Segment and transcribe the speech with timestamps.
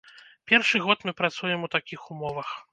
[0.51, 2.61] Першы год мы працуем у такіх умовах.